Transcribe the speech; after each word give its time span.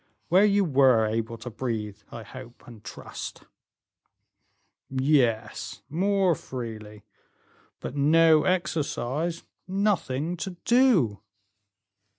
"Where 0.29 0.45
you 0.45 0.65
were 0.65 1.05
able 1.05 1.37
to 1.37 1.51
breathe, 1.51 1.99
I 2.11 2.23
hope 2.23 2.63
and 2.65 2.83
trust?" 2.83 3.43
"Yes, 4.89 5.83
more 5.91 6.33
freely; 6.33 7.03
but 7.79 7.95
no 7.95 8.43
exercise 8.45 9.43
nothing 9.67 10.37
to 10.37 10.57
do. 10.65 11.21